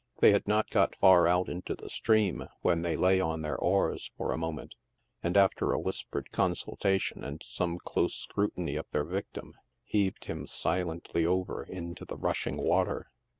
[0.17, 4.09] They had not got far out into the stream when they lay on their oars
[4.17, 4.73] for a moment,
[5.21, 9.53] and, after a whispered consultation and some close scrutiny of their victim,
[9.83, 13.11] heaved him si lently over into the rushing water.